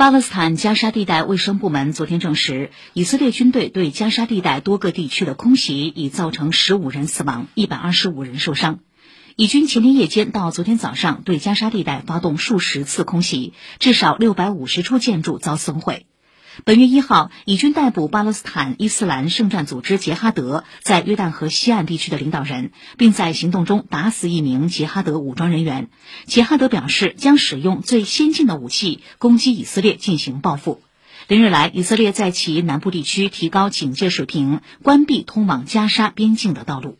[0.00, 8.78] 巴勒斯坦加沙地带卫生部门昨天证实，以色列军队对加沙地带多个地区的空袭已造成十五人死亡，一百二十五人受伤。
[9.36, 16.06] 以军前天夜间到昨天早上对加沙地带发动数十次空袭，至少六百五十处建筑遭损毁。
[16.64, 25.88] 本月一号，以军逮捕巴勒斯坦伊斯兰圣战组织杰哈德在约旦河西岸地区的领导人，并在行动中打死一名杰哈德武装人员。
[26.26, 30.82] 杰哈德表示将使用最先进的武器攻击以色列进行报复。
[31.28, 36.98] 连日来，以色列在其南部地区提高警戒水平，关闭通往加沙边境的道路。